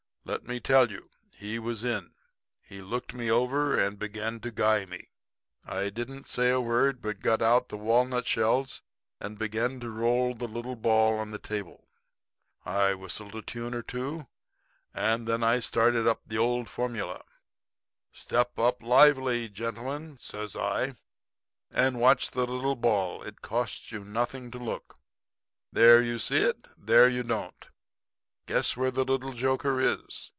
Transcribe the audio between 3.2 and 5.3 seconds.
over and began to guy me.